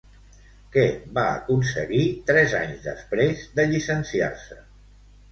[0.75, 0.83] Què
[1.17, 4.59] va aconseguir tres anys després de llicenciar-se?